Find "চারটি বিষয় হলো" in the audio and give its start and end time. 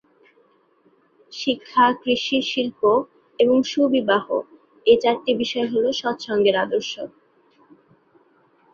4.97-5.89